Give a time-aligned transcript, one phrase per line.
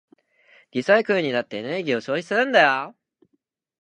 [0.71, 2.95] リサイクルにだってエネルギーを消費するんだよ。